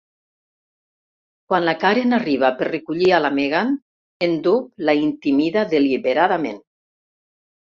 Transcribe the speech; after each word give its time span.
Quan 1.51 1.67
la 1.67 1.75
Karen 1.83 2.15
arriba 2.17 2.49
per 2.61 2.69
recollir 2.69 3.11
a 3.17 3.21
la 3.25 3.31
Megan, 3.41 3.75
en 4.29 4.33
Doob 4.49 4.85
la 4.89 4.97
intimida 5.03 5.67
deliberadament. 5.75 6.59